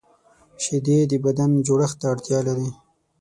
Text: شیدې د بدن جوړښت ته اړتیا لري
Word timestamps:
شیدې 0.63 0.99
د 1.11 1.13
بدن 1.25 1.51
جوړښت 1.65 1.97
ته 2.01 2.05
اړتیا 2.13 2.39
لري 2.47 2.69